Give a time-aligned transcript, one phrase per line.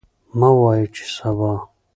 [0.39, 1.51] مه وایئ چې سبا.